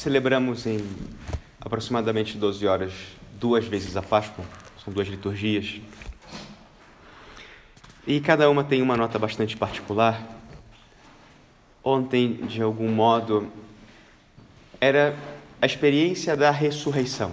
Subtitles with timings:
[0.00, 0.80] celebramos em
[1.60, 2.90] aproximadamente 12 horas,
[3.38, 4.42] duas vezes a Páscoa,
[4.82, 5.78] são duas liturgias.
[8.06, 10.26] E cada uma tem uma nota bastante particular.
[11.84, 13.52] Ontem, de algum modo,
[14.80, 15.14] era
[15.60, 17.32] a experiência da ressurreição.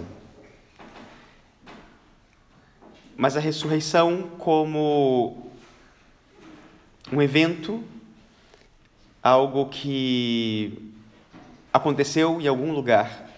[3.16, 5.50] Mas a ressurreição como
[7.10, 7.82] um evento,
[9.22, 10.87] algo que
[11.72, 13.28] aconteceu em algum lugar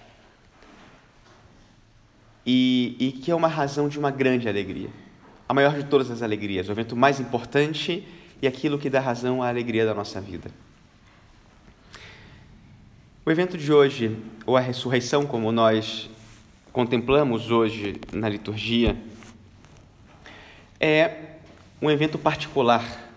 [2.44, 4.88] e, e, que é uma razão de uma grande alegria.
[5.48, 8.06] A maior de todas as alegrias, o evento mais importante
[8.40, 10.50] e aquilo que dá razão à alegria da nossa vida.
[13.24, 16.08] O evento de hoje, ou a ressurreição, como nós
[16.72, 18.96] contemplamos hoje na liturgia,
[20.78, 21.36] é
[21.82, 23.12] um evento particular,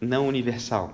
[0.00, 0.92] não universal,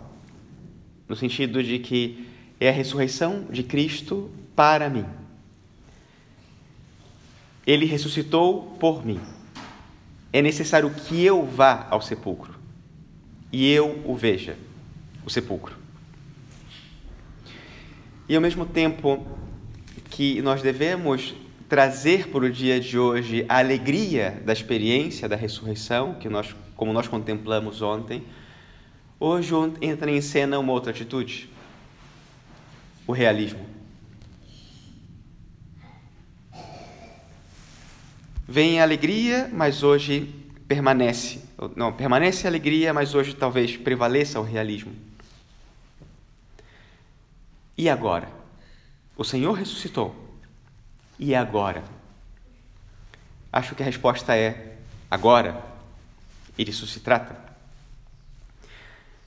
[1.08, 5.04] no sentido de que é a ressurreição de Cristo para mim.
[7.66, 9.20] Ele ressuscitou por mim.
[10.32, 12.54] É necessário que eu vá ao sepulcro
[13.52, 14.56] e eu o veja,
[15.24, 15.76] o sepulcro.
[18.28, 19.24] E ao mesmo tempo
[20.10, 21.34] que nós devemos
[21.68, 26.92] trazer para o dia de hoje a alegria da experiência da ressurreição, que nós, como
[26.92, 28.24] nós contemplamos ontem,
[29.18, 31.48] hoje entra em cena uma outra atitude
[33.06, 33.64] o realismo.
[38.48, 40.32] Vem a alegria, mas hoje
[40.68, 41.42] permanece.
[41.74, 44.92] Não, permanece a alegria, mas hoje talvez prevaleça o realismo.
[47.76, 48.28] E agora?
[49.16, 50.14] O Senhor ressuscitou.
[51.18, 51.82] E agora?
[53.52, 54.76] Acho que a resposta é
[55.10, 55.62] agora.
[56.56, 57.36] E disso se trata.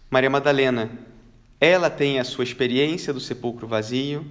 [0.10, 0.90] Maria Madalena
[1.60, 4.26] ela tem a sua experiência do sepulcro vazio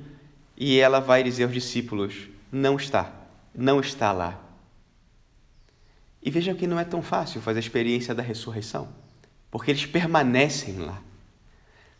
[0.56, 3.12] e ela vai dizer aos discípulos: não está,
[3.54, 4.42] não está lá.
[6.22, 8.88] E vejam que não é tão fácil fazer a experiência da ressurreição,
[9.50, 11.00] porque eles permanecem lá.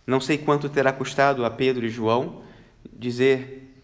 [0.06, 2.42] Não sei quanto terá custado a Pedro e João
[2.90, 3.82] dizer: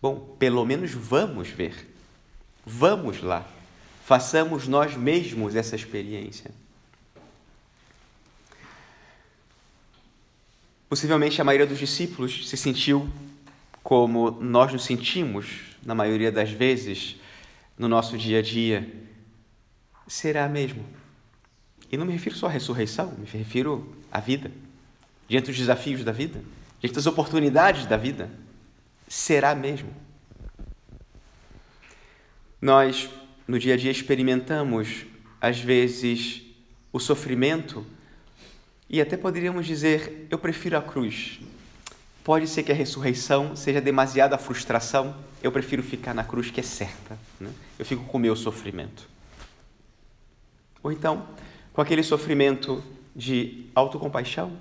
[0.00, 1.88] bom, pelo menos vamos ver,
[2.66, 3.46] vamos lá,
[4.04, 6.50] façamos nós mesmos essa experiência.
[10.92, 13.10] Possivelmente a maioria dos discípulos se sentiu
[13.82, 15.46] como nós nos sentimos,
[15.82, 17.16] na maioria das vezes,
[17.78, 18.86] no nosso dia a dia.
[20.06, 20.84] Será mesmo?
[21.90, 24.50] E não me refiro só à ressurreição, me refiro à vida.
[25.26, 26.44] Diante dos desafios da vida,
[26.78, 28.30] diante das oportunidades da vida.
[29.08, 29.88] Será mesmo?
[32.60, 33.08] Nós,
[33.48, 35.06] no dia a dia, experimentamos,
[35.40, 36.42] às vezes,
[36.92, 37.82] o sofrimento
[38.92, 41.40] e até poderíamos dizer: eu prefiro a cruz.
[42.22, 46.62] Pode ser que a ressurreição seja demasiada frustração, eu prefiro ficar na cruz que é
[46.62, 47.18] certa.
[47.40, 47.50] Né?
[47.78, 49.08] Eu fico com o meu sofrimento.
[50.82, 51.26] Ou então,
[51.72, 52.84] com aquele sofrimento
[53.16, 54.52] de autocompaixão,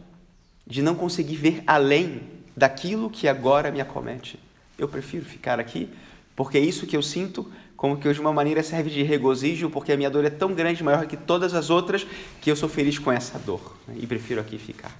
[0.65, 2.21] de não conseguir ver além
[2.57, 4.39] daquilo que agora me acomete.
[4.77, 5.89] Eu prefiro ficar aqui
[6.35, 9.91] porque é isso que eu sinto como que de uma maneira serve de regozijo, porque
[9.91, 12.05] a minha dor é tão grande, maior que todas as outras,
[12.39, 13.95] que eu sou feliz com essa dor né?
[13.97, 14.95] e prefiro aqui ficar.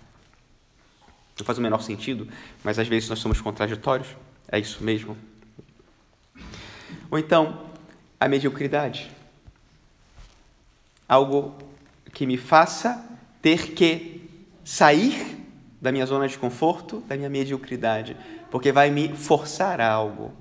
[1.37, 2.27] Não faz o menor sentido,
[2.63, 4.07] mas às vezes nós somos contraditórios,
[4.51, 5.15] é isso mesmo.
[7.11, 7.67] Ou então,
[8.19, 9.11] a mediocridade.
[11.07, 11.53] Algo
[12.11, 13.05] que me faça
[13.43, 14.27] ter que
[14.65, 15.37] sair
[15.79, 18.17] da minha zona de conforto, da minha mediocridade,
[18.49, 20.33] porque vai me forçar a algo.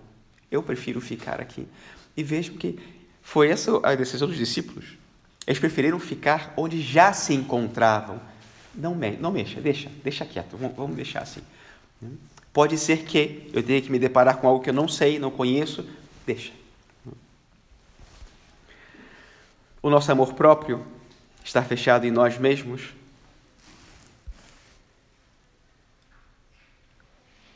[0.50, 1.68] Eu prefiro ficar aqui.
[2.16, 2.78] E vejam que
[3.22, 4.84] foi essa a decisão dos discípulos.
[5.46, 8.20] Eles preferiram ficar onde já se encontravam.
[8.74, 11.40] Não, me, não mexa, deixa, deixa quieto, vamos, vamos deixar assim.
[12.52, 15.30] Pode ser que eu tenha que me deparar com algo que eu não sei, não
[15.30, 15.88] conheço,
[16.26, 16.52] deixa.
[19.82, 20.86] O nosso amor próprio
[21.44, 22.94] está fechado em nós mesmos.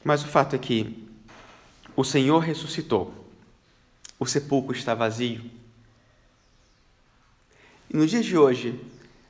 [0.03, 1.06] Mas o fato é que
[1.97, 3.23] o Senhor ressuscitou
[4.24, 5.44] o sepulcro está vazio.
[7.91, 8.80] E no dia de hoje,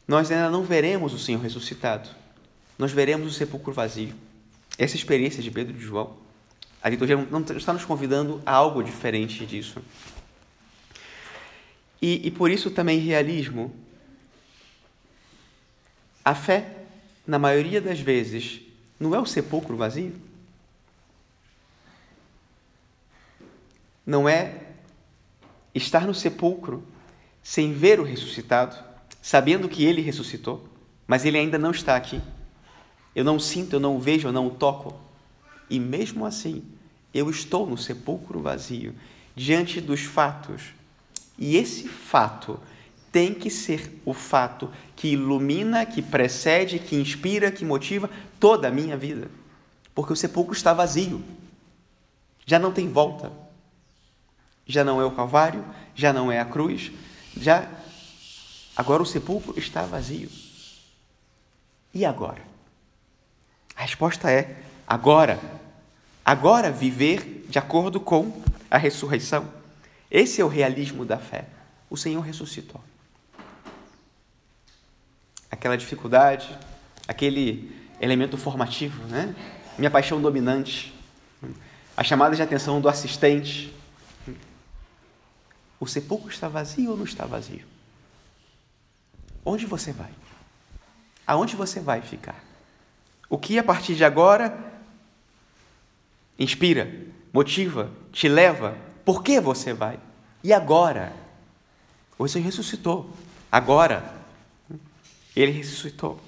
[0.06, 2.08] nós ainda não veremos o Senhor ressuscitado.
[2.78, 4.14] Nós veremos o sepulcro vazio.
[4.78, 6.16] Essa experiência de Pedro e de João,
[6.82, 9.82] a liturgia não está nos convidando a algo diferente disso.
[12.00, 13.74] E, e por isso também realismo.
[16.24, 16.84] A fé,
[17.26, 18.60] na maioria das vezes,
[18.98, 20.14] não é o sepulcro vazio.
[24.06, 24.63] Não é
[25.74, 26.82] estar no sepulcro
[27.42, 28.76] sem ver o ressuscitado,
[29.20, 30.68] sabendo que ele ressuscitou,
[31.06, 32.20] mas ele ainda não está aqui.
[33.14, 34.94] Eu não sinto, eu não vejo, eu não toco.
[35.68, 36.62] E mesmo assim,
[37.14, 38.92] Eu estou no sepulcro vazio,
[39.36, 40.74] diante dos fatos.
[41.38, 42.58] E esse fato
[43.12, 48.10] tem que ser o fato que ilumina, que precede, que inspira, que motiva
[48.40, 49.30] toda a minha vida.
[49.94, 51.22] Porque o sepulcro está vazio.
[52.44, 53.30] Já não tem volta.
[54.66, 55.64] Já não é o Calvário,
[55.94, 56.90] já não é a cruz,
[57.36, 57.68] já
[58.76, 60.30] agora o sepulcro está vazio.
[61.92, 62.42] E agora?
[63.76, 64.56] A resposta é
[64.86, 65.38] agora.
[66.24, 69.48] Agora viver de acordo com a ressurreição.
[70.10, 71.46] Esse é o realismo da fé.
[71.90, 72.80] O Senhor ressuscitou
[75.54, 76.56] aquela dificuldade,
[77.08, 79.34] aquele elemento formativo, né?
[79.78, 80.94] Minha paixão dominante,
[81.96, 83.72] a chamada de atenção do assistente.
[85.84, 87.66] O sepulcro está vazio ou não está vazio?
[89.44, 90.10] Onde você vai?
[91.26, 92.42] Aonde você vai ficar?
[93.28, 94.72] O que a partir de agora
[96.38, 96.90] inspira,
[97.30, 98.78] motiva, te leva?
[99.04, 100.00] Por que você vai?
[100.42, 101.14] E agora?
[102.26, 103.10] Senhor ressuscitou.
[103.52, 104.10] Agora,
[105.36, 106.18] ele ressuscitou.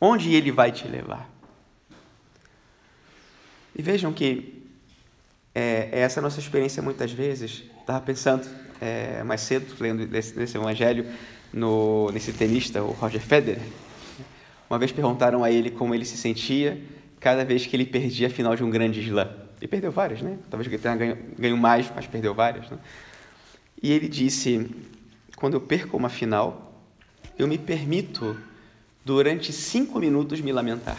[0.00, 1.30] Onde ele vai te levar?
[3.76, 4.51] E vejam que
[5.54, 7.64] é, é essa nossa experiência muitas vezes.
[7.80, 8.48] Estava pensando
[8.80, 11.06] é, mais cedo, lendo nesse, evangelho,
[11.52, 13.62] no, nesse tenista, o Roger Federer.
[14.68, 16.80] Uma vez perguntaram a ele como ele se sentia
[17.20, 19.28] cada vez que ele perdia a final de um grande slam.
[19.60, 20.38] Ele perdeu várias, né?
[20.50, 22.68] Talvez ele tenha ganho, ganho mais, mas perdeu várias.
[22.68, 22.78] Né?
[23.80, 24.68] E ele disse:
[25.36, 26.82] quando eu perco uma final,
[27.38, 28.36] eu me permito,
[29.04, 30.98] durante cinco minutos, me lamentar.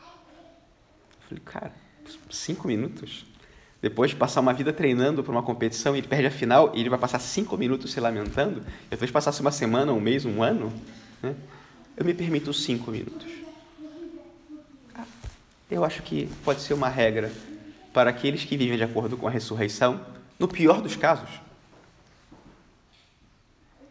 [0.00, 1.72] Eu falei, cara,
[2.30, 3.26] cinco minutos?
[3.80, 6.80] Depois de passar uma vida treinando para uma competição e ele perde a final e
[6.80, 10.42] ele vai passar cinco minutos se lamentando, e depois passasse uma semana, um mês, um
[10.42, 10.72] ano,
[11.22, 11.34] né?
[11.96, 13.30] eu me permito cinco minutos.
[15.70, 17.30] Eu acho que pode ser uma regra
[17.92, 20.00] para aqueles que vivem de acordo com a ressurreição,
[20.38, 21.28] no pior dos casos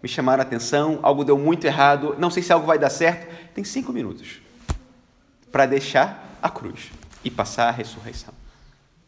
[0.02, 3.28] me chamaram a atenção, algo deu muito errado, não sei se algo vai dar certo.
[3.54, 4.40] Tem cinco minutos
[5.52, 6.92] para deixar a cruz
[7.24, 8.34] e passar a ressurreição.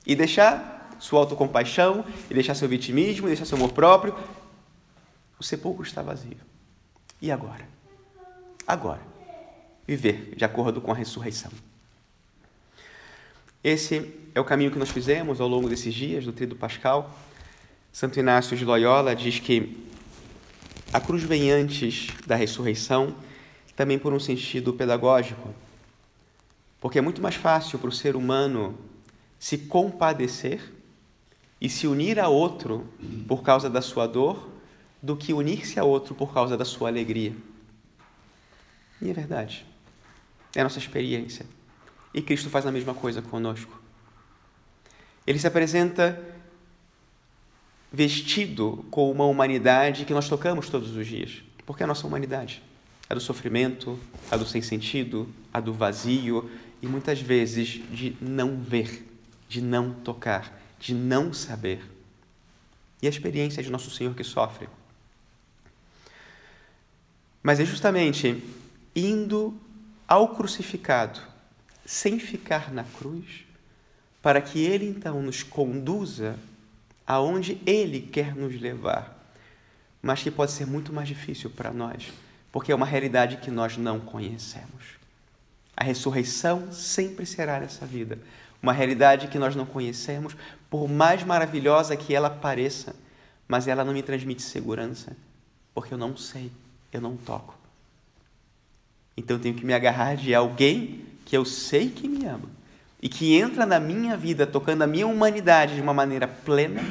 [0.06, 4.16] E deixar sua autocompaixão, e deixar seu vitimismo, e deixar seu amor próprio.
[5.40, 6.38] O sepulcro está vazio.
[7.22, 7.68] E agora?
[8.68, 9.02] Agora,
[9.88, 11.52] viver de acordo com a ressurreição.
[13.64, 17.14] Esse é o caminho que nós fizemos ao longo desses dias do Tríduo Pascal.
[17.92, 19.86] Santo Inácio de Loyola diz que
[20.94, 23.16] a cruz vem antes da ressurreição,
[23.76, 25.54] também por um sentido pedagógico,
[26.80, 28.78] porque é muito mais fácil para o ser humano
[29.40, 30.74] se compadecer
[31.60, 32.88] e se unir a outro
[33.28, 34.50] por causa da sua dor
[35.02, 37.34] do que unir-se a outro por causa da sua alegria.
[39.02, 39.66] E é verdade.
[40.54, 41.46] É a nossa experiência.
[42.14, 43.82] E Cristo faz a mesma coisa conosco.
[45.26, 46.22] Ele se apresenta
[47.92, 51.42] vestido com uma humanidade que nós tocamos todos os dias.
[51.66, 52.62] Porque é a nossa humanidade.
[53.10, 53.98] A do sofrimento,
[54.30, 56.50] a do sem sentido, a do vazio
[56.82, 59.06] e muitas vezes de não ver,
[59.50, 61.84] de não tocar, de não saber.
[63.02, 64.70] E a experiência de nosso Senhor que sofre.
[67.42, 68.44] Mas é justamente
[68.96, 69.60] indo
[70.08, 71.20] ao crucificado,
[71.86, 73.46] sem ficar na cruz,
[74.22, 76.38] para que Ele então nos conduza
[77.08, 79.18] aonde Ele quer nos levar,
[80.02, 82.12] mas que pode ser muito mais difícil para nós,
[82.52, 85.00] porque é uma realidade que nós não conhecemos.
[85.76, 88.20] A ressurreição sempre será nessa vida,
[88.62, 90.36] uma realidade que nós não conhecemos,
[90.70, 92.96] por mais maravilhosa que ela pareça,
[93.48, 95.16] mas ela não me transmite segurança,
[95.74, 96.52] porque eu não sei,
[96.92, 97.58] eu não toco.
[99.16, 102.50] Então eu tenho que me agarrar de alguém que eu sei que me ama
[103.02, 106.82] e que entra na minha vida tocando a minha humanidade de uma maneira plena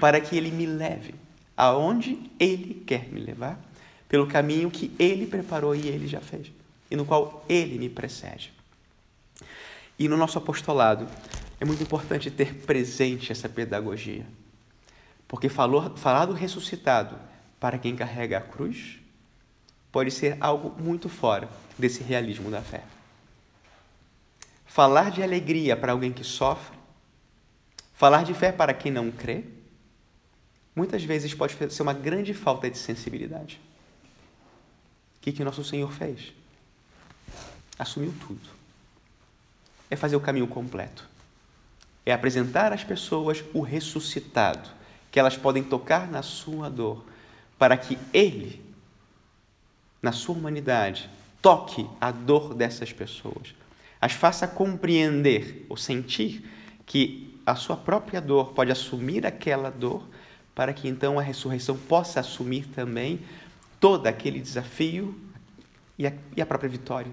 [0.00, 1.14] para que ele me leve
[1.58, 3.60] aonde ele quer me levar,
[4.08, 6.52] pelo caminho que ele preparou e ele já fez,
[6.88, 8.52] e no qual ele me precede.
[9.98, 11.08] E no nosso apostolado
[11.60, 14.24] é muito importante ter presente essa pedagogia.
[15.26, 17.18] Porque falou, falar do ressuscitado
[17.58, 18.98] para quem carrega a cruz
[19.90, 22.84] pode ser algo muito fora desse realismo da fé.
[24.64, 26.78] Falar de alegria para alguém que sofre,
[27.94, 29.44] falar de fé para quem não crê,
[30.74, 33.60] muitas vezes pode ser uma grande falta de sensibilidade.
[35.16, 36.32] O que, que nosso Senhor fez?
[37.78, 38.57] Assumiu tudo.
[39.90, 41.08] É fazer o caminho completo.
[42.04, 44.68] É apresentar às pessoas o ressuscitado,
[45.10, 47.04] que elas podem tocar na sua dor,
[47.58, 48.62] para que Ele,
[50.02, 51.08] na sua humanidade,
[51.40, 53.54] toque a dor dessas pessoas
[54.00, 56.48] as faça compreender ou sentir
[56.86, 60.06] que a sua própria dor pode assumir aquela dor,
[60.54, 63.20] para que então a ressurreição possa assumir também
[63.80, 65.18] todo aquele desafio
[65.98, 67.10] e a, e a própria vitória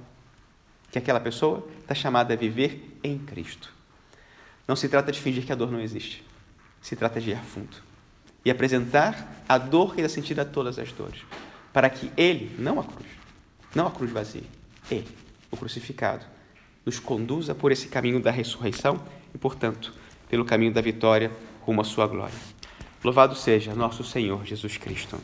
[0.91, 3.73] que aquela pessoa está chamada a viver em Cristo.
[4.67, 6.23] Não se trata de fingir que a dor não existe,
[6.81, 7.77] se trata de ir a fundo
[8.45, 11.21] e apresentar a dor que ele sentir a todas as dores,
[11.73, 13.09] para que ele, não a cruz,
[13.73, 14.43] não a cruz vazia,
[14.89, 15.07] ele,
[15.49, 16.23] o crucificado,
[16.85, 19.01] nos conduza por esse caminho da ressurreição
[19.33, 19.91] e, portanto,
[20.29, 22.35] pelo caminho da vitória rumo à sua glória.
[23.03, 25.19] Louvado seja nosso Senhor Jesus Cristo.